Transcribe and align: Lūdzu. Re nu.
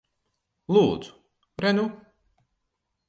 Lūdzu. 0.77 1.13
Re 1.67 1.75
nu. 1.81 1.85